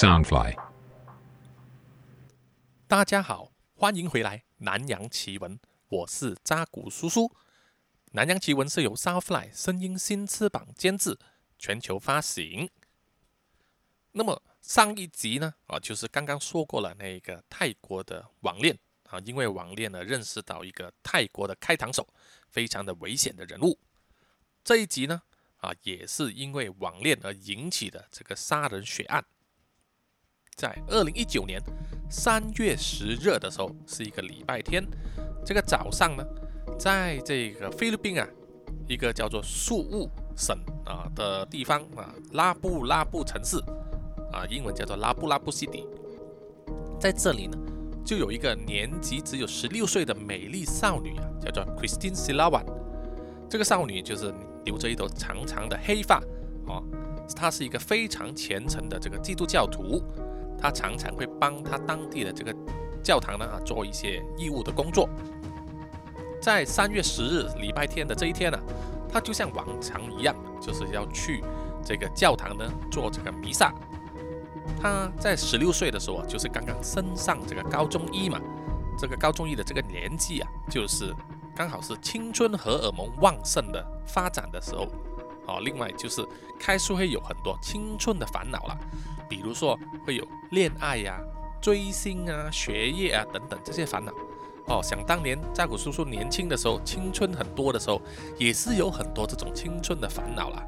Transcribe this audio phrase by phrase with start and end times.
[0.00, 0.56] Soundfly。
[2.88, 5.58] 大家好，欢迎回来《南洋奇闻》，
[5.90, 7.24] 我是扎古叔叔。
[8.12, 11.18] 《南洋奇闻》是由 Soundfly 声音新翅膀监制，
[11.58, 12.70] 全球发行。
[14.12, 18.78] 那么上一集呢，啊，就是刚刚说过了那个泰国的网恋
[19.10, 22.08] 啊，因为网恋呢，认识到一个泰国的开膛手，
[22.48, 23.78] 非常的危险的人物。
[24.64, 25.20] 这一集呢，
[25.58, 29.22] 啊，也是因为网恋而引起的这个杀人血案。
[30.60, 31.58] 在二零一九年
[32.10, 34.86] 三月十日的时候，是一个礼拜天。
[35.42, 36.24] 这个早上呢，
[36.78, 38.28] 在这个菲律宾啊，
[38.86, 40.54] 一个叫做宿务省
[40.84, 43.56] 啊的地方啊，拉布拉布城市
[44.30, 45.86] 啊，英文叫做拉布拉布 City。
[47.00, 47.56] 在这里呢，
[48.04, 52.66] 就有一个年纪只有十六岁的美丽少女啊，叫做 Christine Silawan。
[53.48, 54.30] 这个少女就是
[54.66, 56.22] 留着一头长长的黑发
[56.66, 56.84] 哦，
[57.34, 60.02] 她是一个非常虔诚的这个基督教徒。
[60.60, 62.54] 他常常会帮他当地的这个
[63.02, 65.08] 教堂呢啊做一些义务的工作。
[66.40, 68.58] 在三月十日礼拜天的这一天呢，
[69.10, 71.42] 他就像往常一样，就是要去
[71.84, 73.72] 这个教堂呢做这个弥撒。
[74.80, 78.40] 他在十六岁的时候啊，就是刚刚升上这个高中一嘛，
[78.98, 81.14] 这个高中一的这个年纪啊，就是
[81.54, 84.86] 刚好是青春荷尔蒙旺盛的发展的时候。
[85.50, 86.26] 哦，另外就是
[86.58, 88.78] 开始会有很多青春的烦恼了。
[89.28, 91.20] 比如说会有恋爱呀、
[91.60, 94.12] 追星啊、学业啊等等这些烦恼
[94.66, 94.80] 哦。
[94.82, 98.00] 想当年扎古叔叔年轻的时候，青春很多的时候，
[98.38, 100.64] 也是有很多这种青春的烦恼啦。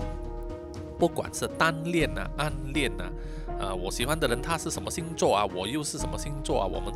[0.99, 3.11] 不管是单恋啊、暗恋啊，
[3.61, 6.93] 啊，我喜欢的人他是什么星座啊，我又是什么星座啊，我们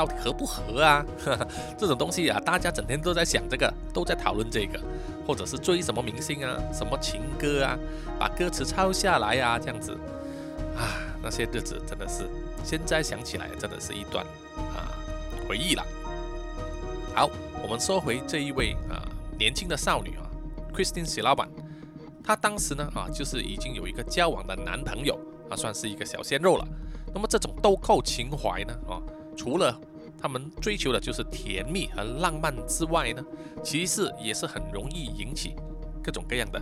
[0.00, 1.04] 到底合不合啊？
[1.76, 4.80] 这种东西啊，大家整天都在想这个，都在讨论这个，
[5.26, 7.78] 或者是追什么明星啊、什么情歌啊，
[8.18, 9.92] 把歌词抄下来啊，这样子
[10.74, 10.96] 啊。
[11.22, 12.26] 那些日子真的是，
[12.64, 14.24] 现在想起来真的是一段
[14.56, 14.88] 啊
[15.46, 15.84] 回忆了。
[17.14, 17.28] 好，
[17.62, 19.04] 我们说回这一位啊
[19.38, 20.24] 年轻的少女啊
[20.74, 21.50] ，Christine s i l a b a n
[22.24, 26.66] 她当时呢啊就是已经有一个交往的男朋友啊，算是一个小鲜肉了。
[27.12, 28.96] 那么这种豆蔻情怀呢啊，
[29.36, 29.78] 除了
[30.20, 33.24] 他们追求的就是甜蜜和浪漫之外呢，
[33.62, 35.54] 其实也是很容易引起
[36.02, 36.60] 各种各样的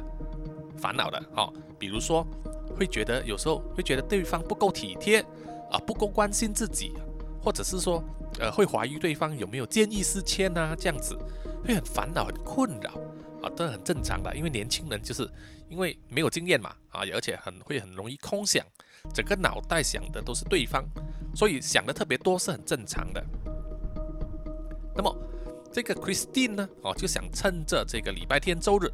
[0.77, 2.27] 烦恼的哈，比如说。
[2.77, 5.21] 会觉得有时候会觉得对方不够体贴
[5.69, 6.93] 啊，不够关心自己，
[7.43, 8.01] 或者是说，
[8.39, 11.19] 呃，会怀疑对方有没有见异思迁啊，这样子
[11.65, 12.93] 会很烦恼、很困扰
[13.43, 14.33] 啊，都很正常的。
[14.37, 15.29] 因为年轻人就是
[15.69, 18.65] 因为没有经验嘛啊，而且很会很容易空想，
[19.13, 20.85] 整个脑袋想的都是对方，
[21.35, 23.21] 所以想的特别多是很正常的。
[24.99, 25.17] 那么
[25.73, 28.91] 这个 Christine 呢，哦，就想趁着这个礼拜天周日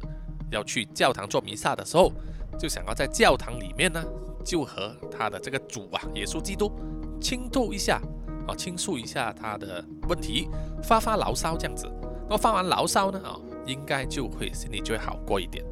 [0.49, 2.13] 要去教堂做弥撒的时候。
[2.57, 4.01] 就想要在教堂里面呢，
[4.45, 6.71] 就和他的这个主啊，耶稣基督
[7.19, 7.99] 倾吐一下
[8.47, 10.47] 啊，倾诉一下他的问题，
[10.81, 11.85] 发发牢骚这样子。
[12.29, 13.35] 那么发完牢骚呢啊，
[13.65, 15.65] 应该就会心里就会好过一点。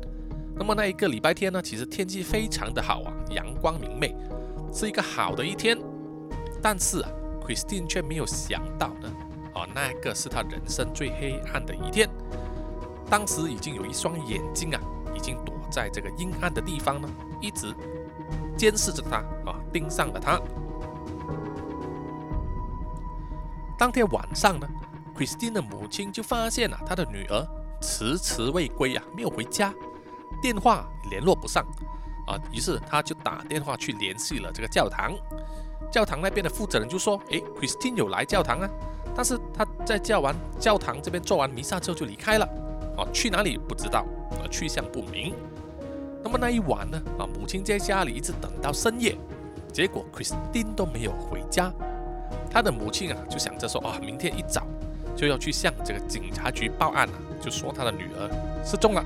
[0.58, 4.14] 那么那一个礼拜天呢，其实天气非常的好啊，阳光明媚，
[4.74, 5.78] 是一个好的一天。
[6.62, 7.10] 但是啊
[7.48, 9.10] ，Christine 却没有想到呢，
[9.54, 12.10] 啊，那个是他人生最黑暗的一天。
[13.10, 14.80] 当时已经有一双眼睛啊，
[15.16, 15.54] 已经躲。
[15.72, 17.10] 在这个阴暗的地方呢，
[17.42, 17.74] 一直
[18.56, 19.18] 监视着他
[19.50, 20.40] 啊，盯上了他。
[23.76, 24.68] 当天晚上呢
[25.18, 27.48] ，Christine 的母亲就发现了她的女儿
[27.82, 29.74] 迟迟未归啊，没有回家，
[30.44, 31.66] 电话联络不上
[32.28, 35.12] 啊，于是他就打电话去联系了这个教堂。
[35.92, 38.70] 教堂那边的负责人就说：“诶 c h r i s t i n e 有来教堂啊，
[39.16, 42.46] 但是他在教完教堂这边做完弥撒之后就离开了，
[42.98, 45.34] 啊，去哪里不知道，啊，去向不明。”
[46.24, 47.02] 那么那一晚呢？
[47.20, 49.18] 啊，母亲在家里一直等到深夜，
[49.74, 51.72] 结果 Christine 都没有回家。
[52.50, 54.66] 他的母亲啊，就想着说啊，明天一早
[55.16, 59.04] 就要去向这个警察局报案了，就说他的女儿失踪了。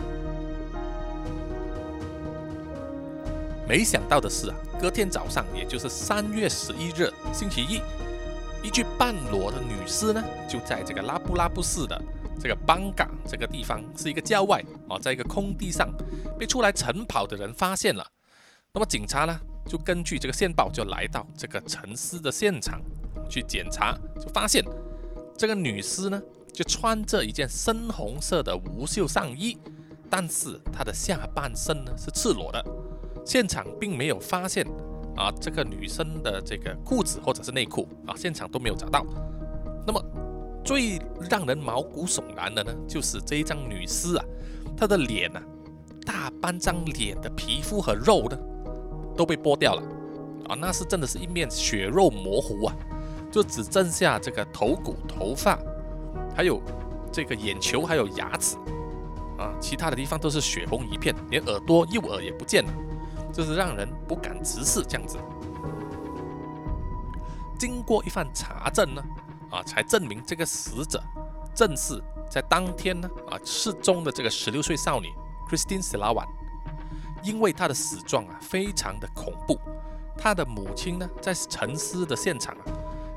[3.68, 7.82] 没想到的是啊，隔天早上，也就是三月十一日星期一，
[8.68, 11.98] 一具半裸的女尸呢，就在这个拉布拉布市的。
[12.38, 15.90] 这个邦港这个地方是一个郊外啊，在一个空地上
[16.38, 18.06] 被出来晨跑的人发现了。
[18.74, 22.82] 那么警察呢，就根据这个线报，就来到这个沉尸的现场
[23.30, 24.62] 去检查，就发现
[25.38, 26.22] 这个女尸呢，
[26.52, 29.58] 就穿着一件深红色的无袖上衣，
[30.10, 32.62] 但是她的下半身呢是赤裸的。
[33.26, 34.68] 现场并没有发现
[35.18, 39.06] 啊这个女生的这个裤子或者是内裤啊，现场都没有找到。
[39.86, 40.02] 那么。
[40.66, 41.00] 最
[41.30, 44.26] 让人毛骨悚然的呢，就是这一张女尸啊，
[44.76, 45.42] 她的脸呐，
[46.06, 48.38] 大半张脸的皮肤和肉呢，
[49.16, 49.82] 都被剥掉了
[50.50, 52.76] 啊，那是真的是一面血肉模糊啊，
[53.32, 55.58] 就只剩下这个头骨、头发，
[56.36, 56.62] 还有
[57.14, 58.58] 这个眼球，还有牙齿
[59.38, 62.74] 啊，其他的地方都是血红一片，连耳朵、右耳也不见了，
[63.34, 65.18] 就是让人不敢直视这样子。
[67.60, 69.04] 经过一番查证呢，
[69.50, 71.02] 啊，才证明这个死者
[71.56, 75.08] 正是在当天呢啊失踪的这个十六岁少女
[75.50, 76.30] Christine s l a w a n
[77.24, 79.60] 因为她的死状啊非常的恐怖，
[80.16, 82.64] 她的母亲呢在沉尸的现场啊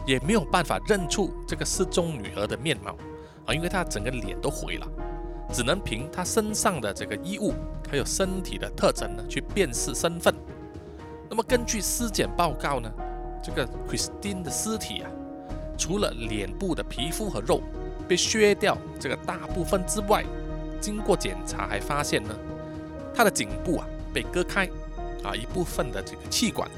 [0.06, 2.96] 也没有办法认出这个失踪女儿的面貌
[3.44, 4.88] 啊，因为她整个脸都毁了，
[5.52, 7.52] 只能凭他身上的这个衣物
[7.90, 10.34] 还有身体的特征呢去辨识身份。
[11.28, 12.90] 那么根据尸检报告呢？
[13.42, 15.10] 这个 Christine 的尸体啊，
[15.78, 17.62] 除了脸部的皮肤和肉
[18.06, 20.24] 被削掉这个大部分之外，
[20.78, 22.36] 经过检查还发现呢，
[23.14, 24.66] 他的颈部啊被割开，
[25.24, 26.70] 啊一部分的这个气管、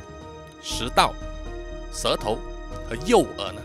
[0.62, 1.12] 食道、
[1.92, 2.38] 舌头
[2.88, 3.60] 和右耳呢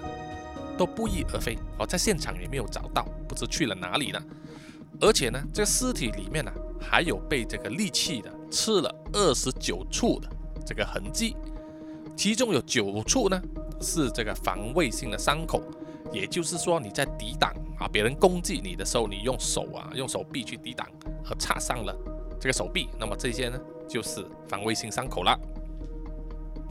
[0.75, 4.19] 都不翼而飞，哦，在现场也没有找到，不知去了哪里呢？
[4.99, 10.29] 而且呢，这个尸体里面呢还有被这个利器的刺了二十九处的
[10.65, 11.35] 这个痕迹。
[12.15, 13.39] 其中有九处呢
[13.79, 15.61] 是这个防卫性的伤口，
[16.11, 20.87] 也就是说你在抵挡啊别人攻击你的时候，你用手啊用手臂去抵挡，
[21.23, 21.95] 和擦伤了
[22.39, 25.39] 这个手臂，那么这些呢就是防卫性伤口了。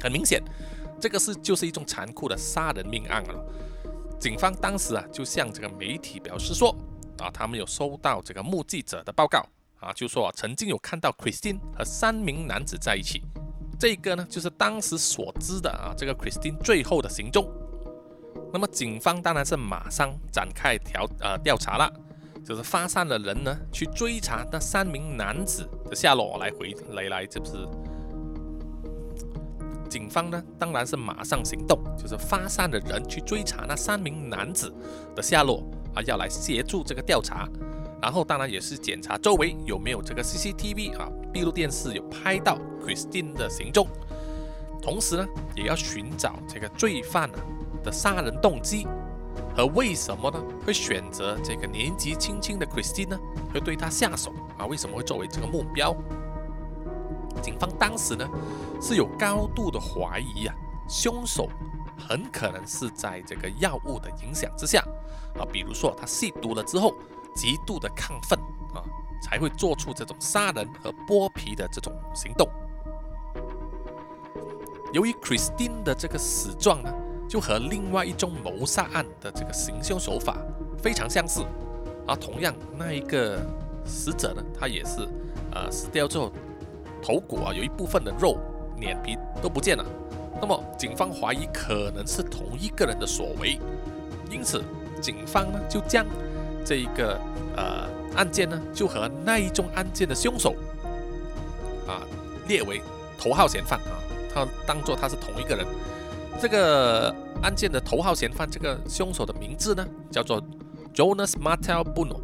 [0.01, 0.43] 很明显，
[1.01, 3.47] 这个是就是一种残酷的杀人命案了。
[4.19, 6.75] 警方当时啊就向这个媒体表示说
[7.19, 9.45] 啊，他们有收到这个目击者的报告
[9.81, 13.23] 啊，就说曾经有看到 Christine 和三名男子在一起。
[13.79, 17.47] 这个呢，就是当时所知的啊，这个 Christine 最后的行踪。
[18.53, 21.93] 那么警方当然是马上展开调呃调查了，
[22.45, 27.69] 就是发散的人呢去追查那三名男子的下落，来回来来，这不是？
[29.91, 34.73] 警方呢当然是马上行动，就是发散的人去追查那三名男子
[35.15, 35.63] 的下落
[35.97, 37.49] 啊，要来协助这个调查。
[38.01, 43.89] 然后当然也是检查周围有没有这个 CCTV 啊，闭路电视有拍到 Christine 的行踪，
[44.81, 45.27] 同时呢，
[45.57, 47.39] 也要寻找这个罪犯啊
[47.83, 48.87] 的杀人动机
[49.57, 53.19] 和为什么呢会选择这个年纪轻轻的 Christine 呢，
[53.53, 54.67] 会对他下手啊？
[54.67, 55.97] 为什么会作为这个目标？
[57.43, 58.29] 警方当时呢
[58.81, 60.55] 是有高度的怀疑啊，
[60.89, 61.49] 凶手
[61.97, 64.81] 很可能是在这个药物的影响之下
[65.39, 66.95] 啊，比如说他吸毒了之后。
[67.39, 68.39] 极度的亢奋
[68.75, 68.81] 啊，
[69.23, 72.49] 才会做出这种杀人和剥皮的这种行动。
[74.95, 76.91] 由于 Christine 的这个死状呢，
[77.29, 80.39] 就和另外一宗谋杀案的这个行凶手法
[80.83, 81.43] 非常相似，
[82.07, 83.39] 啊，同样那一个
[83.85, 85.07] 死者呢，他也是
[85.53, 86.33] 呃死掉之后，
[87.03, 88.39] 头骨啊有一部分的肉、
[88.79, 89.85] 脸皮都不见了。
[90.41, 93.59] 那么警方怀疑可能是同一个人的所为，
[94.31, 94.63] 因此
[95.01, 96.07] 警方呢就将。
[96.69, 97.17] 这一个
[97.57, 100.53] 呃案件呢，就和那一宗案件的凶手
[101.87, 102.03] 啊
[102.49, 102.83] 列为
[103.17, 103.95] 头号嫌犯啊，
[104.35, 105.65] 他当做他是同一个人。
[106.41, 110.43] 这个案件的头号嫌犯，这个凶手的名字呢叫做
[110.93, 112.21] Jonas Martel Buno。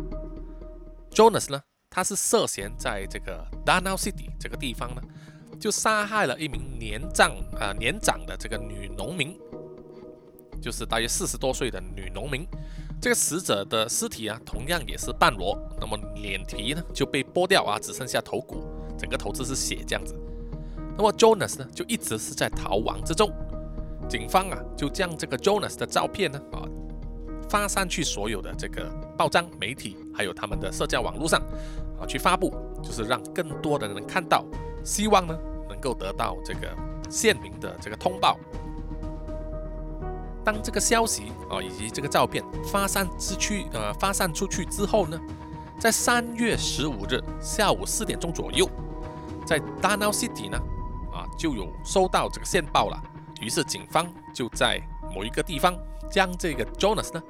[1.13, 5.01] Jonas 呢，他是涉嫌在这个 Danau City 这个地方呢，
[5.63, 9.39] 就杀害了一名年长啊年长的这个女农民，
[10.61, 12.45] 就是大约四十多岁的女农民。
[13.01, 18.65] 这个死者的尸体啊，同样也是半裸，那么脸皮呢就被剥掉啊，只剩下头骨，
[18.99, 20.19] 整个头子是血这样子。
[20.97, 23.31] 那么 Jonas 呢就一直是在逃亡之中，
[24.09, 26.67] 警方啊就将这个 Jonas 的照片呢啊
[27.49, 31.41] 发上去所有的这个报章、媒体，还有他们的社交网络上
[32.01, 32.53] 啊去发布，
[32.83, 34.45] 就是让更多的人看到，
[34.85, 35.39] 希望呢
[35.83, 36.75] 够得到这个
[37.11, 38.39] 县民的这个通报。
[40.45, 45.21] 当这个消息啊以及这个照片发散出去，呃，发散出去之后呢，
[45.79, 48.69] 在三月十五日下午四点钟左右，
[49.47, 50.59] 在 Danau City 呢，
[51.13, 53.01] 啊，就有收到这个线报了。
[53.41, 54.81] 于是警方就在
[55.15, 55.77] 某一个地方
[56.11, 57.23] 将这个 Jonas 呢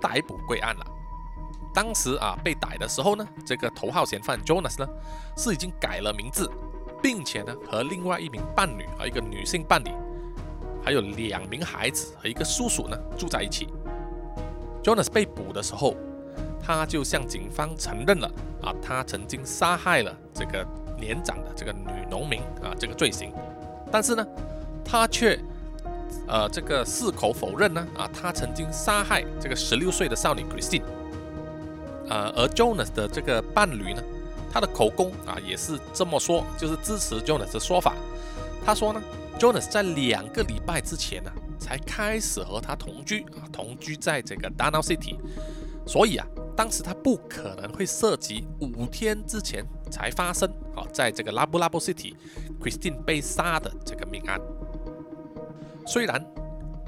[0.00, 0.86] 逮捕归案了。
[1.72, 4.88] 当时啊被逮的时候呢，这个头号嫌犯 Jonas 呢
[5.36, 6.50] 是已经改了名字，
[7.02, 9.90] 并且呢和另外一名伴侣啊一个女性伴侣。
[10.82, 13.68] 还有两名孩子和一个叔叔呢住在一起。
[14.84, 15.96] Jonas 被捕的时候，
[16.62, 18.30] 他就向警方承认了
[18.62, 20.64] 啊，他曾经杀害了这个
[20.96, 23.32] 年长的这个女农民啊这个罪行。
[23.90, 24.24] 但是呢，
[24.84, 25.36] 他却
[26.28, 30.84] 呃这个矢口否认呢啊，他曾经杀害这个十六岁的少女 Christine。
[32.08, 34.00] 呃，而 Jonas 的这个伴侣呢，
[34.56, 37.94] 他的口供啊也是这么说，就是支持 Jonas 的说法。
[38.64, 39.02] 他说呢
[39.38, 45.18] ，Jonas 在两个礼拜之前呢，才开始和他同居啊，同居在这个 Dana City，
[45.86, 54.40] 所以啊，当时他不可能会涉及五天之前才发生啊，在这个拉布拉布 City，Christine 被杀的这个命案。
[55.86, 56.24] 虽然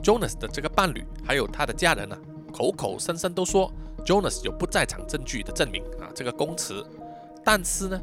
[0.02, 2.16] Jonas 的这个伴侣还有他的家人呢，
[2.50, 3.70] 口口声声都说
[4.06, 6.82] Jonas 有不在场证据的证明啊，这个供词，
[7.50, 7.98] 但是呢，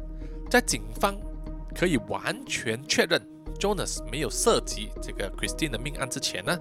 [0.50, 1.16] 在警方
[1.72, 3.22] 可以完全确认
[3.60, 6.58] Jonas 没有涉及这个 Christine 的命案之前呢，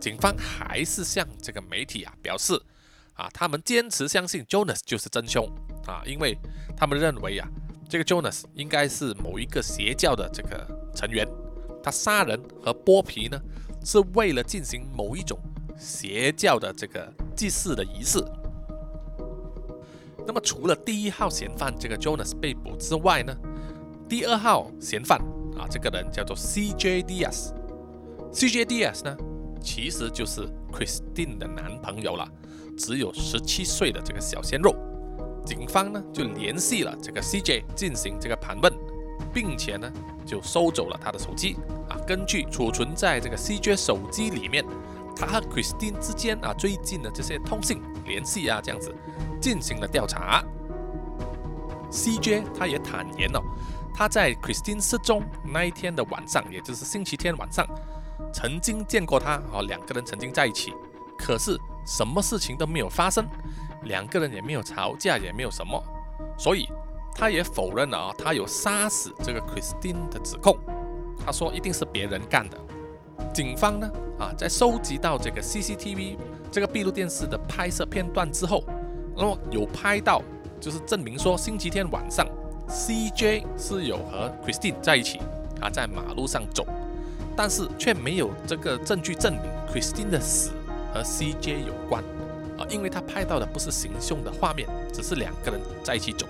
[0.00, 2.60] 警方还是向这个媒体啊表示
[3.14, 5.48] 啊，他们坚持相信 Jonas 就是真凶
[5.86, 6.36] 啊，因为
[6.76, 7.48] 他们认为啊，
[7.88, 11.24] 这个 Jonas 应该是某一个邪教的这个成员。
[11.84, 13.40] 他杀人和剥皮呢，
[13.84, 15.38] 是为了进行某一种
[15.78, 18.18] 邪教的这个祭祀的仪式。
[20.28, 23.34] 那么，除了第一号嫌犯这个 Jonas 被捕之外呢，
[24.06, 25.18] 第二号嫌犯
[25.56, 27.54] 啊，这个人叫做 CJ Diaz。
[28.30, 29.16] CJ Diaz 呢，
[29.58, 32.28] 其实就是 Christine 的男朋友了，
[32.76, 34.76] 只有十七岁的这个小鲜肉。
[35.46, 38.70] 警方呢，就联系了这个 CJ 进行这个盘问。
[39.32, 39.92] 并且呢，
[40.24, 41.56] 就收走了他的手机
[41.88, 41.98] 啊。
[42.06, 44.64] 根据储存在这个 CJ 手机里面，
[45.18, 48.94] 他和 Christine 之间啊最近的这些通信联系啊，这样子
[49.40, 50.44] 进行了调查。
[51.90, 53.40] CJ 他也坦言哦，
[53.92, 57.66] 他在 Christine 失踪那一天的晚上，也就是星期天晚上，
[58.32, 60.72] 曾经见过他啊，两个人曾经在一起，
[61.18, 63.26] 可是什么事情都没有发生，
[63.82, 65.82] 两个人也没有吵架，也没有什么，
[66.38, 66.68] 所以。
[67.20, 70.56] 他也否认了啊，他有杀死这个 Christine 的指控。
[71.18, 72.56] 他说一定是别人干的。
[73.32, 76.16] 警方呢啊，在收集到这个 CCTV
[76.50, 78.64] 这个闭路电视的拍摄片段之后，
[79.16, 80.22] 那么有拍到
[80.60, 82.26] 就是证明说星期天晚上
[82.68, 85.20] CJ 是有和 Christine 在一起
[85.60, 86.66] 啊，在马路上走，
[87.36, 90.50] 但是却没有这个证据证明 Christine 的死
[90.92, 92.02] 和 CJ 有关
[92.58, 96.26] 啊，因为他拍到的不是行凶的画面，只是两个人在一起走。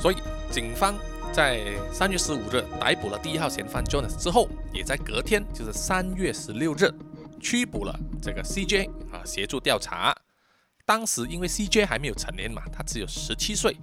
[0.00, 0.16] 所以，
[0.50, 0.94] 警方
[1.34, 6.88] 在三月十五日逮捕了第一号嫌犯 Jonas 之后，也在隔天，就是三月十六日，
[7.40, 10.14] 拘捕了这个 CJ 啊，协助调查。
[10.86, 13.76] 当时因为 CJ 还没有成年嘛，他只有十七岁，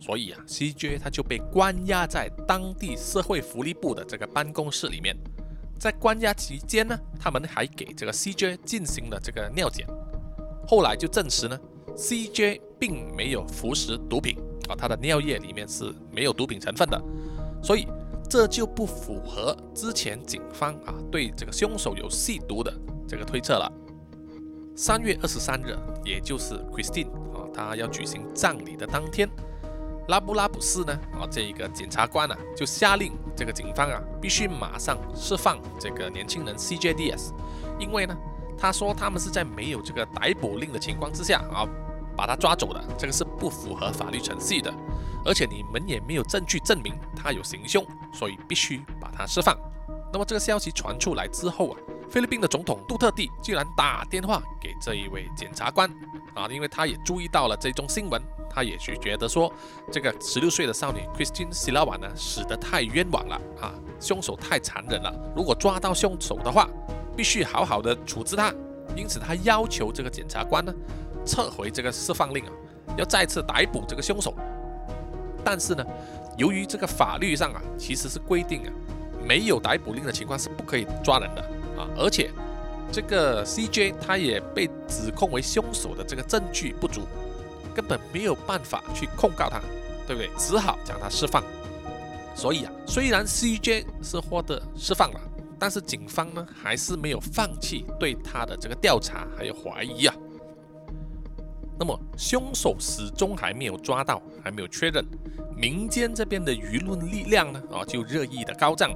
[0.00, 5.16] 所以啊，CJ 他就被关押在当地社会福利部的这个办公室里面。
[5.78, 9.86] 在关押期间呢，他们还给这个 CJ 进行了这个尿检，
[10.66, 11.56] 后来就证实呢
[11.96, 14.36] ，CJ 并没有服食毒品。
[14.68, 17.02] 啊，他的尿液里面是没有毒品成分的，
[17.62, 17.86] 所以
[18.28, 22.72] 这就不符合之前警方啊对这个凶手有吸毒的
[23.06, 23.70] 这个推测了。
[24.74, 29.28] 三月二十三日，也就是 Christine 啊，他要举行葬礼的当天，
[30.08, 37.30] 拉布拉普斯呢啊这一个检察官啊就下令这个警方啊必须马上释放这个年轻人 CJDS，
[37.78, 38.16] 因为呢
[38.58, 41.66] 他说他们是在没有这个逮捕令的情况之下啊。
[42.16, 44.72] 把他抓走的，这个是不符合法律程序的，
[45.24, 49.56] 而且你们也没有证据证明他有行凶，所以必须把他释放。
[50.12, 51.76] 那么这个消息传出来之后啊，
[52.08, 55.90] 菲律宾的总统杜特地居然打电话给这一位检察官
[56.34, 59.52] 啊，因为他也注意到了这宗新闻，他也是觉得说
[59.92, 66.68] 这个十六岁的少女 Christine Silawan 呢死得太冤枉了啊，凶手太残忍了，如果抓到凶手的话，
[67.14, 68.54] 必须好好的处置他，
[68.96, 70.72] 因此他要求这个检察官呢。
[71.26, 72.52] 撤回这个释放令啊，
[72.96, 74.34] 要再次逮捕这个凶手。
[75.44, 75.84] 但是呢，
[76.36, 78.72] 由于这个法律上啊，其实是规定啊，
[79.24, 81.42] 没有逮捕令的情况是不可以抓人的
[81.76, 81.86] 啊。
[81.96, 82.30] 而且
[82.90, 87.02] 这个 CJ 他也被指控为凶手的这个证据不足，
[87.74, 89.60] 根本没有办法去控告他，
[90.06, 90.30] 对不对？
[90.36, 91.42] 只好将他释放。
[92.34, 95.20] 所以啊，虽然 CJ 是获得释放了，
[95.58, 100.14] 但是警方呢还是没有放弃对他的这个调查还有怀疑啊。
[101.78, 105.04] 那么凶手始终还没有抓到，还没有确认，
[105.54, 108.90] 民间这边的舆论力量呢，啊，就热议的高涨，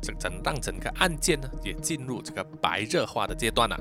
[0.00, 3.76] 这整让整个案件呢也进入这个白热化的阶段了。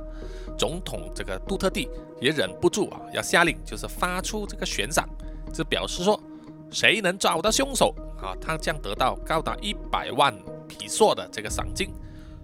[0.57, 1.89] 总统这个杜特地
[2.19, 5.07] 也忍不住啊，要下令，就是发出这个悬赏，
[5.53, 6.19] 就表示说，
[6.69, 10.37] 谁能找到凶手啊，他将得到高达一百万
[10.67, 11.89] 比索的这个赏金，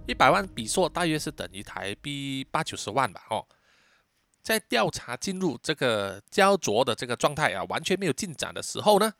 [0.06, 3.44] 一百万比索大约是等于台币八九十万吧，哦。
[4.42, 9.14] 在调查进入这个焦灼的这个状态啊，完全没有进展的时候呢，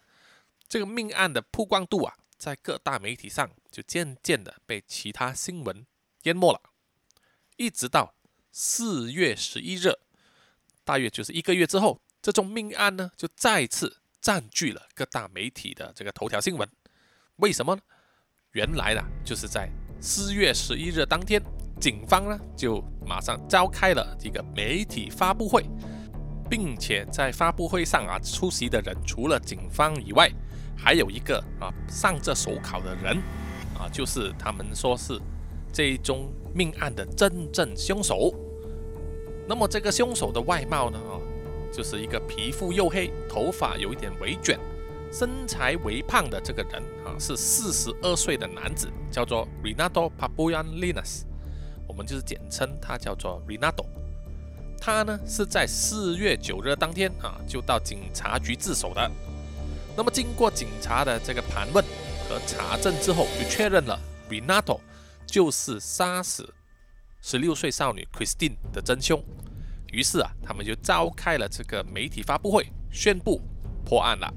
[0.69, 5.87] 这个命案的曝光度啊，在各大媒体上就渐渐的被其他新闻
[6.23, 6.61] 淹没了。
[7.57, 8.15] 一直到
[8.51, 9.97] 四月十一日，
[10.85, 16.69] 大约就是一个月之后，这宗命案呢，就再次占据了各大媒体的这个头条新闻。
[17.37, 17.83] 为什么呢？
[18.53, 21.41] 原来呢就是在四月十一日当天，
[21.83, 25.65] 警方呢就马上召开了一个媒体发布会，
[26.49, 30.31] 并且在发布会上啊出席的人除了警方以外，
[30.77, 33.17] 还有一个啊上着手铐的人
[33.77, 35.21] 啊，就是他们说是
[35.73, 38.33] 这一宗命案的真正凶手。
[39.49, 40.97] 那么这个凶手的外貌呢？
[41.11, 41.19] 啊，
[41.73, 44.57] 就是一个皮肤黝黑、头发有一点微卷、
[45.11, 51.23] 身材微胖的这个人啊，是四十二岁的男子，叫做 Renato Papuan Linas，
[51.87, 53.85] 我们就是简称他叫做 Renato。
[54.81, 59.11] 他呢是在四月九日当天啊，就到警察局自首的。
[59.97, 61.85] 那么经过警察的这个盘问
[62.29, 63.99] 和查证之后，就确认了
[64.29, 64.81] Renato
[65.27, 66.53] 就是杀死。
[67.21, 69.23] 十六岁少女 Christine 的真凶，
[69.93, 73.41] 于是啊，他们就召开了这个媒体发布会，宣布
[73.85, 74.35] 破案了。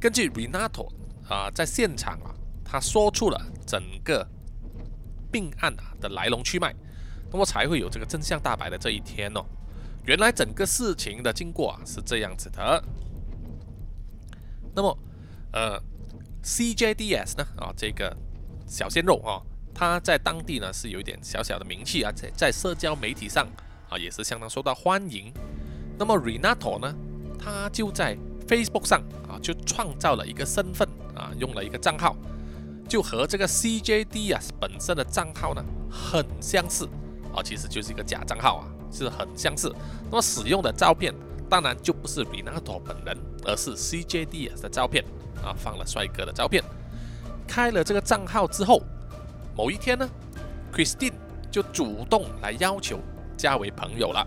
[0.00, 0.88] 根据 Renato
[1.28, 2.32] 啊，在现场啊，
[2.64, 4.26] 他说出了整个
[5.34, 6.72] 病案啊的来龙去脉，
[7.32, 9.44] 那么才会有这个真相大白的这一天哦。
[10.04, 12.84] 原来整个事情的经过啊是这样子的。
[14.76, 14.96] 那么，
[15.52, 15.82] 呃
[16.44, 18.16] ，CJDS 呢啊，这个
[18.64, 19.42] 小鲜肉啊。
[19.76, 23.44] 他在当地呢是有一点小小的名气啊，在在社交媒体上
[23.88, 25.34] 啊也是相当受到欢迎。
[25.98, 26.94] 那么 Renato 呢，
[27.36, 32.16] 他就在 Facebook 上啊就创造了一个身份啊，用了一个账号，
[32.88, 36.88] 就和这个 CJD 啊本身的账号呢很相似
[37.34, 39.74] 啊，其实就是一个假账号啊，是很相似。
[40.10, 41.14] 那么使用的照片
[41.48, 45.04] 当然就不是 Renato 本人，而是 CJD 的照片
[45.42, 46.62] 啊，放了帅哥的照片。
[47.46, 48.82] 开了这个账号之后。
[49.56, 50.10] 某一天呢
[50.72, 51.12] ，Christine
[51.48, 52.98] 就主动来要求
[53.36, 54.26] 加为朋友了。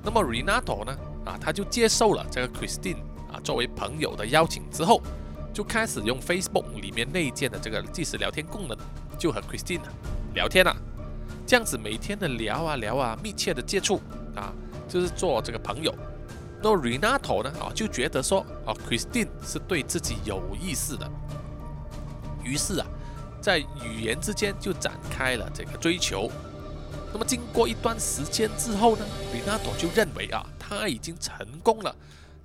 [0.00, 2.98] 那么 Renato 呢，啊，他就接受了这个 Christine
[3.32, 5.02] 啊作为朋友的邀请之后，
[5.52, 8.76] 就开始用 Facebook 里面内建的这个即时聊天功能，
[9.18, 9.80] 就和 Christine
[10.34, 10.74] 聊天了。
[11.46, 14.00] 这样子每天的聊啊聊啊，密切的接触
[14.34, 14.52] 啊，
[14.88, 15.94] 就是做这个朋友。
[16.62, 21.10] 那 Renato 呢，啊，就觉得说，啊，Christine 是对自己有意思的，
[22.42, 22.86] 于是啊。
[23.40, 26.30] 在语言之间就展开了这个追求。
[27.12, 31.92] 那么经过一段时间之后呢，Renato 就认为啊，他已经成功了，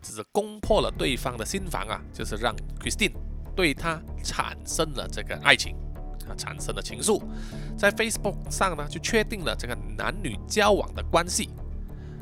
[0.07, 3.11] 只是攻破了对方的心房啊，就是让 Christine
[3.53, 5.75] 对他产生了这个爱情
[6.29, 7.21] 啊，产生了情愫。
[7.77, 11.49] 在 Facebook 上呢，就确定了这个男女交往的关系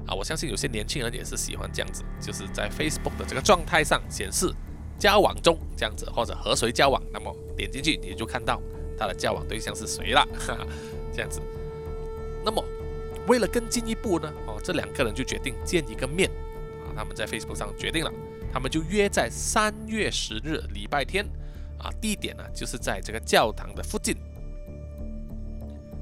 [0.07, 0.15] 啊。
[0.15, 4.51] 我相信有些年轻人也是喜欢这样子，就是在 Facebook 的这个状态上显示。
[4.97, 8.61] 交往中这样子，或者和谁交往，那么点进去你就看到
[8.97, 10.65] 他的交往对象是谁了，哈 哈
[11.11, 11.41] 这样子。
[12.45, 12.63] 那么
[13.27, 16.31] 为了更进一步呢，哦，这两个人就决定见一个面。
[16.95, 18.11] 他们在 Facebook 上决定了，
[18.53, 21.25] 他们就约在三月十日礼拜天
[21.77, 24.15] 啊，地点呢就是在这个教堂的附近。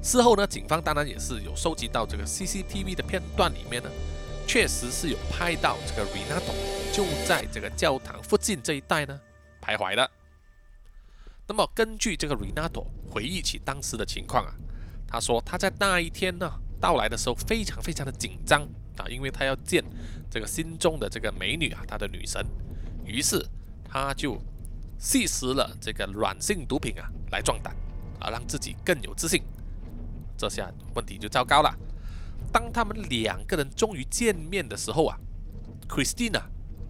[0.02, 3.90] 事后呢，警方当然也是有收集到这个 CCTV 的片段里面呢。
[4.46, 6.52] 确实是有拍到这个 Renato
[6.92, 9.18] 就在这个教堂附近这一带呢
[9.62, 10.12] 徘徊的。
[11.48, 14.54] 那么根据这个 Renato 回忆起当时的情况啊，
[15.08, 16.52] 他说他在那一天呢
[16.82, 19.84] 到来的时候非常非常的紧张啊，因为他要见
[20.30, 22.46] 这个心中的这个美女啊，他的女神，
[23.06, 23.46] 于是
[23.84, 24.40] 他就
[24.98, 27.76] 吸食了这个软性毒品啊来壮胆
[28.20, 29.44] 啊，让自己更有自信。
[30.38, 31.74] 这下问题就糟糕了。
[32.52, 35.18] 当他们两个人终于见面的时候啊
[35.88, 36.44] ，Christina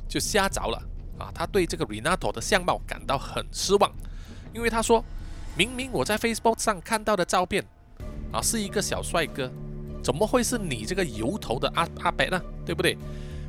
[0.07, 0.77] 就瞎着了
[1.17, 1.31] 啊！
[1.33, 3.91] 他对这个 Renato 的相貌感到很失望，
[4.53, 5.03] 因为他说
[5.55, 7.63] 明明我在 Facebook 上看到的照片
[8.31, 9.51] 啊是一个小帅哥，
[10.03, 12.41] 怎么会是你这个油头的阿阿伯呢？
[12.65, 12.97] 对不对？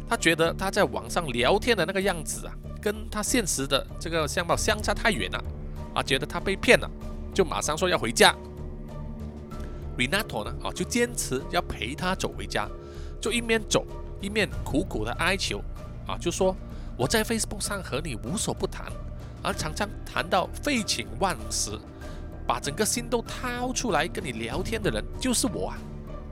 [0.08, 5.44] 他觉得他在网上聊天的那个样子啊，跟他现实的这个相貌相差太远了
[5.94, 6.88] 啊，觉得他被骗了，
[7.34, 8.34] 就马上说要回家。
[9.96, 10.54] Renato 呢？
[10.62, 12.68] 啊，就坚持要陪他走回家，
[13.20, 13.86] 就一面走
[14.20, 15.62] 一面苦苦的哀求，
[16.06, 16.54] 啊，就说
[16.96, 18.86] 我在 Facebook 上和你无所不谈，
[19.42, 21.78] 而常常谈到废寝忘食，
[22.46, 25.78] 把整个心都掏出来跟你聊天的人就是我啊，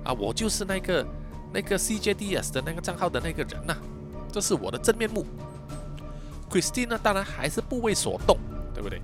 [0.05, 1.07] 啊，我就是那个
[1.53, 3.77] 那个 CJDS 的那个账号的那个人呐，
[4.33, 5.27] 这是我的真面目。
[6.51, 8.37] Christine 呢，当然还是不为所动，
[8.75, 9.01] 对不对？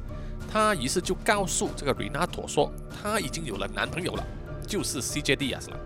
[0.52, 4.24] 她于是就告诉这个 Renato 说，她已经有了男朋友了。
[4.66, 5.80] 就是 CJDS 了，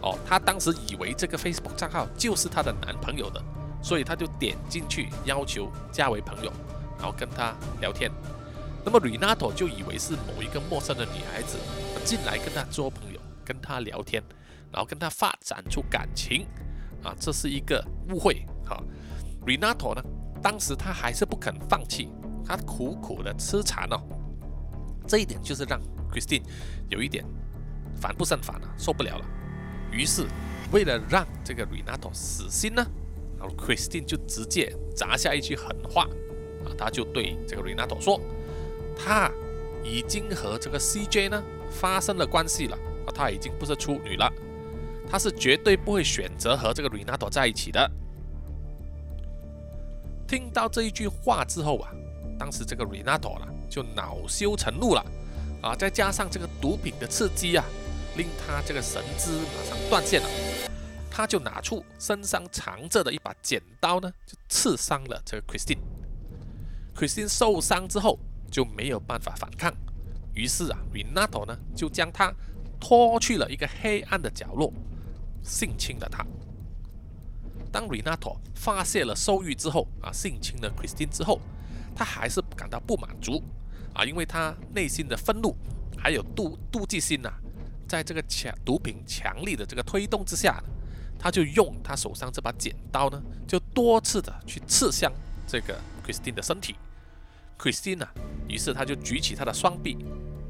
[0.00, 3.42] 哦，她当时以为这个 Facebook 账号就是她的男朋友的，
[3.82, 6.52] 所以她就点进去要求加为朋友，
[6.96, 8.08] 然后跟他聊天。
[8.84, 11.58] 那么 Renato 就以为是某一个陌生的女孩子
[12.04, 13.13] 进来跟他做朋友，
[13.44, 14.22] 跟他聊天，
[14.72, 16.46] 然后跟他发展出感情，
[17.02, 18.46] 啊，这是一个误会。
[18.64, 18.82] 哈
[19.46, 20.02] ，Renato 呢，
[20.42, 22.08] 当时他还是不肯放弃，
[22.44, 24.00] 他苦苦的痴缠哦，
[25.06, 25.80] 这一点就是让
[26.10, 26.42] Christine
[26.88, 27.24] 有一点
[28.00, 29.26] 烦不胜烦了，受不了了。
[29.92, 30.26] 于是
[30.72, 32.84] 为了让这个 Renato 死心呢，
[33.38, 36.04] 然后 Christine 就直接砸下一句狠话
[36.64, 38.20] 啊，他就对这个 Renato 说，
[38.96, 39.30] 他
[39.84, 44.32] 已经和这个 CJ 呢发生了关系了啊，他已经不是处女了，
[45.08, 47.90] 他是绝对不会选择和这个 Renato 在一起的。
[50.26, 51.90] 听到这一句话之后啊，
[52.38, 55.04] 当时这个 Renato 了就恼羞成怒了
[55.62, 57.64] 啊，再加上这个毒品的刺激啊，
[58.16, 60.28] 令他这个神智马上断线了，
[61.10, 65.78] 他就拿出身上藏着的一把剪刀呢，就刺伤了这个 Christine。
[66.96, 68.18] Christine 受伤之后
[68.50, 69.72] 就没有办法反抗，
[70.32, 72.32] 于是啊，Renato 呢就将他
[72.86, 74.70] 拖去了一个黑暗的角落，
[75.42, 76.22] 性侵了他。
[77.72, 81.40] 当 Renato 发泄了兽欲之后啊，性侵了 Christine 之后，
[81.96, 83.42] 他还是感到不满足
[83.94, 85.56] 啊，因为他内心的愤怒
[85.96, 87.32] 还有妒妒忌心呐，
[87.88, 90.62] 在这个强毒品强力的这个推动之下，
[91.18, 93.18] 他就用他手上这把剪刀呢，
[93.48, 95.10] 就多次的去刺向
[95.46, 96.76] 这个 Christine 的身体。
[97.58, 98.12] Christine 啊，
[98.46, 99.96] 于是他就举起他的双臂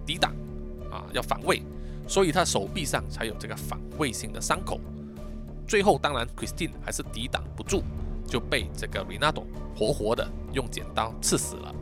[0.05, 0.35] 抵挡
[0.90, 1.62] 啊，要防卫，
[2.07, 4.81] 所以他手臂上才有这个反卫性的伤口。
[5.67, 7.83] 最后，当然，Christine 还是抵挡不住，
[8.27, 11.75] 就被这个 Renato 活活的用剪刀刺死了。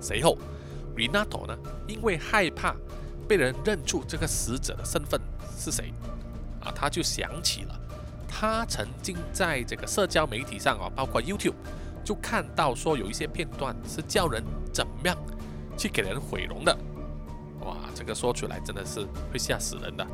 [0.00, 0.36] 随后
[0.94, 1.56] ，Renato 呢，
[1.88, 2.76] 因为害怕
[3.26, 5.18] 被人认出这个死者的身份
[5.56, 5.92] 是谁，
[6.60, 7.80] 啊，他就想起了
[8.28, 11.54] 他曾经在这个社交媒体上啊，包括 YouTube，
[12.04, 15.16] 就看到说有一些片段是教人怎么样
[15.78, 16.76] 去给人毁容的。
[17.64, 20.06] 哇，这个说出来真的是会吓死人的，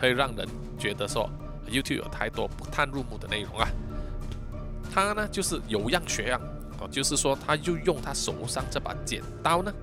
[0.00, 0.46] 会让人
[0.78, 1.28] 觉得说。
[1.68, 3.66] YouTube 有太多不堪入目的内容啊！
[4.94, 6.40] 他呢就是有样学样
[6.78, 9.74] 哦，就是说他就用他手上这把剪刀呢，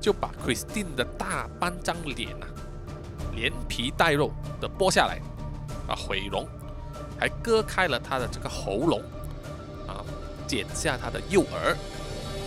[0.00, 2.46] 就把 Christine 的大半张脸啊，
[3.34, 5.20] 连皮带肉的剥下来
[5.88, 6.46] 啊，毁容，
[7.18, 9.02] 还割开了他的这个喉咙
[9.88, 10.06] 啊，
[10.46, 11.76] 剪下他的右耳，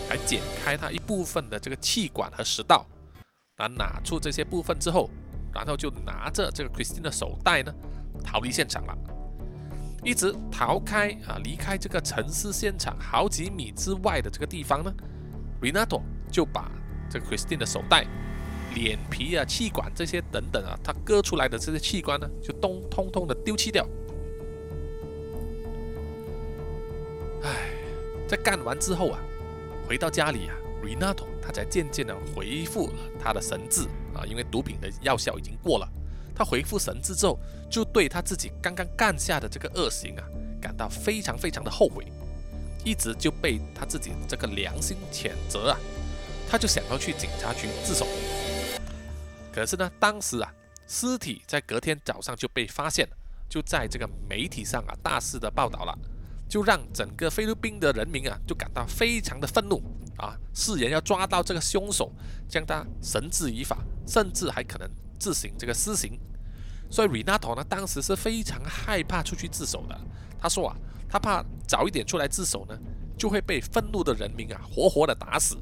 [0.08, 2.86] 还剪开他一部分的这个气管和食道，
[3.60, 5.08] 啊，拿出这些部分之后，
[5.54, 7.72] 然后就拿着这个 Christine 的手袋呢。
[8.22, 8.98] 逃离现场了，
[10.04, 14.94] 一直逃开啊，离开这个沉尸现场好几米之外的这个地方呢
[15.62, 16.70] ，Renato 就把
[17.10, 18.06] 这个 Christine 的手袋、
[18.76, 23.88] 脸皮啊、气管这些等等啊，他割出来的这些器官呢，就都通通的丢弃掉。
[27.42, 27.72] 唉，
[28.28, 29.20] 在干完之后啊，
[29.88, 35.88] 回到家里啊，Renato 他才渐渐的恢复了他的神智啊，因为毒品的药效已经过了。
[36.36, 37.38] 他恢复神智之后，
[37.70, 40.24] 就对他自己刚刚干下的这个恶行啊，
[40.62, 42.06] 感到非常非常的后悔，
[42.86, 45.78] 一直就被他自己这个良心谴责啊，
[46.50, 48.08] 他就想要去警察局自首。
[49.52, 50.54] 可是呢，当时啊，
[50.88, 53.18] 尸体在隔天早上就被发现了，
[53.50, 55.94] 就在这个媒体上啊大肆的报道了，
[56.48, 59.84] 就让整个菲律宾的人民啊就感到非常的愤怒
[60.20, 62.12] 啊，誓言要抓到这个凶手，
[62.48, 63.78] 将他绳之以法，
[64.08, 66.20] 甚至还可能自行这个私刑。
[66.90, 70.00] 所以 Renato 呢，当时是非常害怕出去自首的。
[70.40, 70.76] 他说啊，
[71.08, 72.78] 他怕早一点出来自首呢，
[73.18, 75.58] 就会被愤怒的人民啊活活的打死。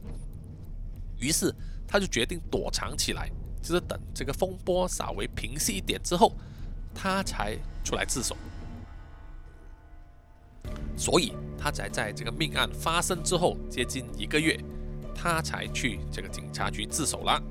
[1.19, 1.53] 于是
[1.87, 3.29] 他就决定躲藏起来，
[3.61, 6.31] 就是等这个风波稍微平息一点之后，
[6.93, 8.37] 他才出来自首。
[10.95, 11.33] 所以
[11.67, 14.57] 他才在这个命案发生之后接近一个月，
[15.13, 17.43] 他才去这个警察局自首了。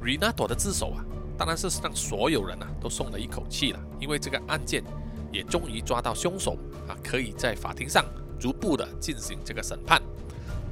[0.00, 1.04] Renato 的自首啊，
[1.36, 4.84] 当然是让所有人啊都松了一口气了，因为这个案件
[5.32, 8.04] 也终于抓到凶手啊，可以在法庭上
[8.38, 10.00] 逐步的进行这个审判。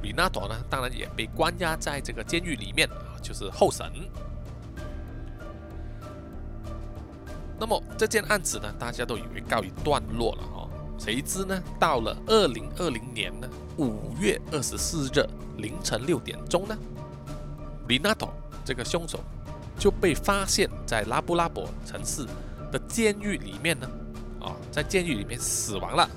[0.01, 3.85] Renato 呢，当然也被关押在这个监狱里面啊，就是候审。
[7.61, 10.58] 那么这件案子呢，大家都以为告一段落了哦，
[10.99, 15.25] 谁知呢，到了二零二零年呢五月二十四日
[15.57, 16.77] 凌晨六点钟呢
[17.87, 18.29] ，Renato。
[18.65, 19.19] 这个凶手
[19.79, 22.23] 就被发现，在拉布拉伯城市
[22.71, 23.89] 的监狱里面呢，
[24.39, 26.07] 啊，在监狱里面死亡了。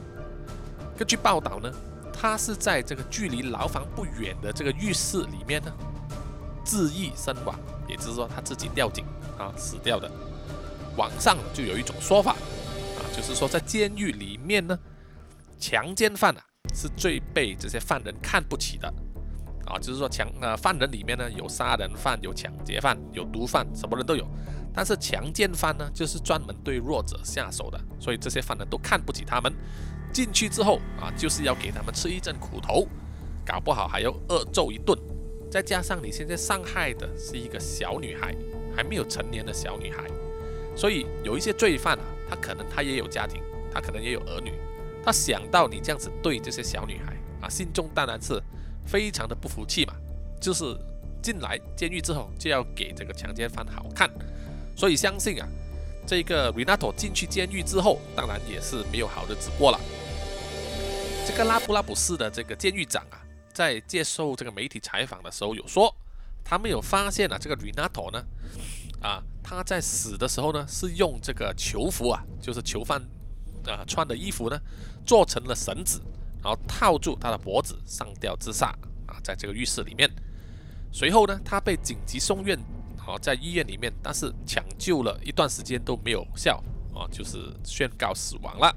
[0.98, 1.72] 根据报道呢，
[2.12, 5.72] 他是在这个距离牢房不远的这个浴室里面呢，
[6.62, 9.02] 自缢身亡，也就是说他自己吊井
[9.38, 10.10] 啊死掉的。
[10.98, 12.36] 网上就有一种说法，
[13.12, 14.78] 就是说在监狱里面呢，
[15.58, 16.42] 强奸犯啊
[16.74, 18.92] 是最被这些犯人看不起的。
[19.66, 24.26] 啊，就是说强呃犯人里面呢有杀人犯、有抢劫犯、有毒贩，什么人都有。
[24.74, 29.52] 但是强奸犯呢，就是专门对弱者下手的，所以这些犯人都看不起他们。
[30.12, 32.88] 进去之后啊，就是要给他们吃一阵苦头，
[33.46, 34.98] 搞不好还要恶揍一顿。
[35.50, 38.34] 再加上你现在伤害的是一个小女孩，
[38.74, 40.04] 还没有成年的小女孩，
[40.74, 44.54] 所以有一些罪犯啊，他可能他也有家庭，他可能也有儿女，
[45.04, 48.42] 他想到你这样子对这些小女孩啊，心中当然是
[48.86, 49.92] 非常的不服气嘛，
[50.40, 50.64] 就是
[51.22, 54.10] 进来监狱之后就要给这个强奸犯好看，
[54.74, 55.46] 所以相信啊，
[56.06, 59.78] 这个 Renato 进去监狱之后，当然也是没有好日子过了。
[61.26, 63.20] 这个拉布拉普市的这个监狱长啊。
[63.52, 65.94] 在接受这个媒体采访的时候，有说
[66.42, 68.24] 他们有发现啊，这个 Renato 呢，
[69.02, 73.02] 啊，他在死的时候呢，是用这个囚服啊，就是囚犯
[73.66, 74.58] 啊穿的衣服呢，
[75.04, 76.00] 做成了绳子，
[76.42, 78.68] 然后套住他的脖子上吊自杀
[79.06, 80.08] 啊，在这个浴室里面。
[80.92, 82.58] 随后呢，他被紧急送院，
[82.96, 86.62] 好在医院里面，但是抢救了一段时间都没有效
[86.94, 88.74] 啊，就是宣告死亡了。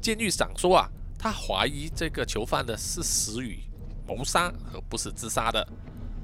[0.00, 3.60] 监狱长说啊，他怀疑这个囚犯的是死于。
[4.06, 5.68] 谋杀而不是自杀的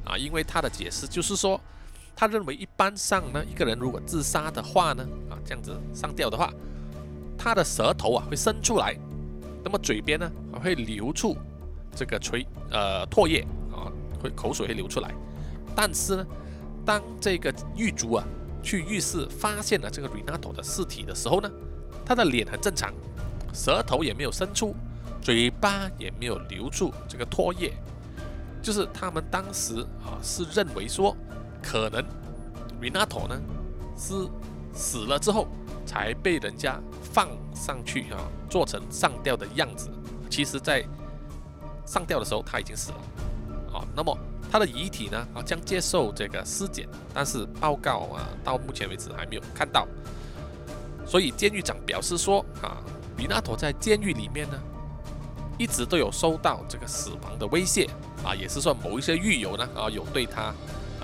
[0.07, 1.61] 啊，因为他的解释就是说，
[2.17, 6.53] 他认为一般上呢，一个人如果自杀的话呢，啊这样子上吊的话，
[7.37, 8.97] 他的舌头啊会伸出来，
[9.63, 10.31] 那么嘴边呢
[10.63, 11.37] 会流出
[11.95, 13.91] 这个垂呃唾液啊，
[14.23, 15.15] 会口水会流出来。
[15.75, 16.27] 但是呢，
[16.85, 18.25] 当这个狱卒啊
[18.63, 21.51] 去浴室发现了这个 Renato 的尸体的时候呢，
[22.05, 22.93] 他的脸很正常，
[23.53, 24.75] 舌头也没有伸出。
[25.21, 27.73] 嘴巴也没有流出这个唾液，
[28.61, 31.17] 就是他们当时啊是认为说，
[31.65, 32.05] 可能
[32.81, 33.41] Renato 呢
[33.97, 34.13] 是
[34.75, 35.49] 死了之后
[35.87, 39.89] 才被人家放上去啊，做成上吊的样子。
[40.29, 40.85] 其实，在
[41.87, 42.99] 上吊的时候他已经死了
[43.73, 43.85] 啊。
[43.97, 44.17] 那么
[44.51, 49.89] 他的遗体呢啊将接受这个尸检，但是报告啊到目前为止还没有看到。
[51.07, 52.77] 所以监狱长表示说啊
[53.17, 54.61] ，Renato 在监狱里面呢。
[55.57, 57.89] 一直都有收到这个死亡的威胁
[58.25, 60.53] 啊，也是说某一些狱友呢啊有对他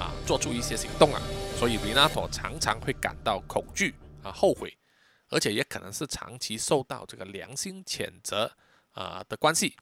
[0.01, 1.21] 啊做出一些行动啊，
[1.57, 4.77] 所以 Renato 常常会感到恐惧啊后悔，
[5.29, 8.51] 而且也可能是长期受到这个良心谴责
[8.93, 9.77] 啊的关系，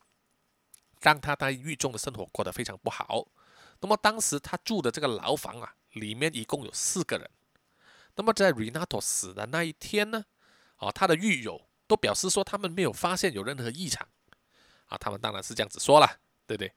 [1.00, 3.28] 让他在狱中的生活过得非常不好。
[3.80, 7.30] 那么当时他住的这个牢房啊，里面一共有四个人。
[8.16, 10.24] 那么在 Renato 死的那一天呢，
[10.76, 14.06] 啊他的狱友都表示说他们没有发现有任何异常。
[14.86, 16.06] 啊，他们当然是这样子说了，
[16.46, 16.72] 对不对？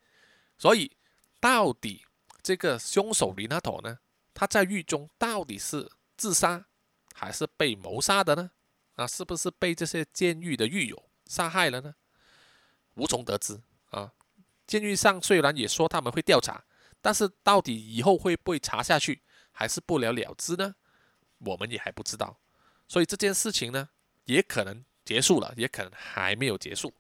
[0.58, 0.92] 所以，
[1.40, 2.06] 到底
[2.44, 4.00] 这个凶手 Renato 呢？
[4.34, 6.66] 他在狱中到底是自杀
[7.14, 8.52] 还是被谋杀的呢？
[8.96, 11.96] 啊，是不是被这些监狱的狱友杀害了呢？
[12.96, 14.14] 无从得知啊。
[14.66, 16.64] 监狱上虽然也说他们会调查，
[17.02, 20.76] 但是到底以后会不会查下去，还是不了了之呢？
[21.40, 22.40] 我们也还不知道。
[22.88, 23.90] 所以这件事情呢，
[24.26, 26.94] 也可能结束了，也可能还没有结束。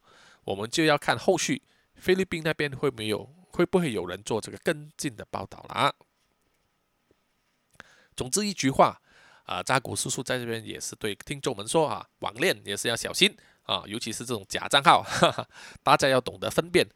[0.43, 1.61] 我们就要看后续
[1.95, 5.93] 菲律宾那边会没有会不会有人做这个跟进的报道了啊。
[8.15, 9.01] 总之一句话
[9.45, 15.47] 啊，扎古叔叔在这边也是对听众们说啊，网恋也是要小心啊，尤其是这种假账号，哈哈，
[15.83, 16.87] 大家要懂得分辨。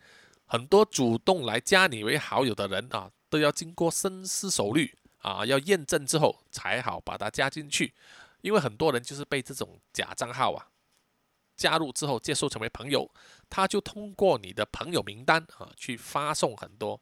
[0.45, 7.93] 很多主动来加你为好友的人啊，都要经过深思熟虑啊，要验证之后才好把他加进去，
[8.41, 10.67] 因为很多人就是被这种假账号啊。
[11.55, 13.09] 加入之后接受成为朋友，
[13.49, 16.99] 他就通过你的朋友名单啊，去发送很多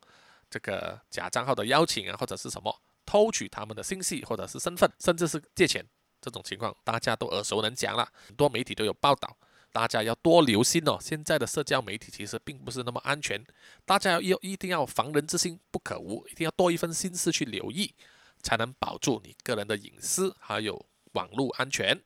[0.49, 5.85] 这个假账号的邀请啊，或者是什么偷取他们的信息，或者是身份，甚至是借钱
[6.21, 9.35] 这种情况，大家都耳熟能详了，很多媒体都有报道，
[9.71, 10.97] 大家要多留心哦。
[11.01, 13.43] 现在的社交媒体其实并不是那么安全，
[13.85, 17.93] 大家要一定要防人之心不可无，一定要多一份心思去留意，
[18.41, 21.99] 才能保住你个人的隐私还有网络安全。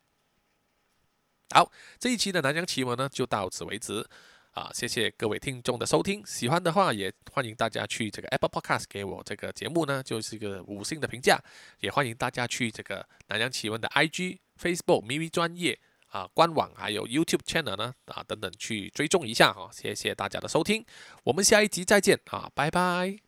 [1.51, 4.05] 好，这一期的南洋奇闻呢就到此为止
[4.51, 4.69] 啊！
[4.73, 11.41] 谢谢各位听众的收听，喜欢的话也欢迎大家去这个 Apple Podcast 给我这个节目呢就是一个五星的评价，
[11.79, 15.79] 也欢迎大家去这个南洋奇闻的 IG、Facebook、咪咪专业
[16.09, 19.69] 啊官网还有 YouTube Channel 呢啊等等去追踪一下哈！
[19.71, 20.85] 谢谢大家的收听，
[21.23, 23.26] 我们下一集再见啊，拜拜。